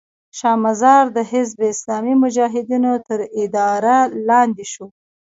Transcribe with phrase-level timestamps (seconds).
[0.37, 4.85] شا مزار د حزب اسلامي مجاهدینو تر اداره لاندې شو.